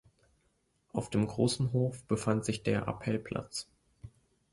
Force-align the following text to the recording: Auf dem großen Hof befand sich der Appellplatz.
Auf 0.93 1.11
dem 1.11 1.27
großen 1.27 1.73
Hof 1.73 2.03
befand 2.05 2.43
sich 2.43 2.63
der 2.63 2.87
Appellplatz. 2.87 3.67